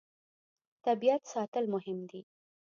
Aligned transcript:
طبیعت 0.85 1.21
ساتل 1.33 1.63
مهم 1.73 1.99
دي. 2.09 2.21